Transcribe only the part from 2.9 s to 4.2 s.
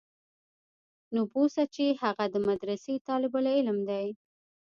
طالب العلم دى.